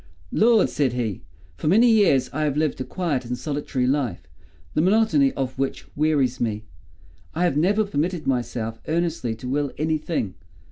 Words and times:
"Lord!" 0.31 0.67
said 0.71 0.93
he, 0.93 1.21
"for 1.57 1.67
many 1.67 1.87
years 1.87 2.27
I 2.33 2.45
have 2.45 2.57
lived 2.57 2.81
a 2.81 2.83
quiet 2.83 3.23
and 3.23 3.37
solitary 3.37 3.85
life, 3.85 4.23
the 4.73 4.81
monotony 4.81 5.31
of 5.33 5.59
which 5.59 5.95
wearies 5.95 6.41
me. 6.41 6.63
I 7.35 7.43
have 7.43 7.55
never 7.55 7.85
permitted 7.85 8.25
myself 8.25 8.81
earnestly 8.87 9.35
to 9.35 9.47
will 9.47 9.71
any 9.77 9.99
thing. 9.99 10.33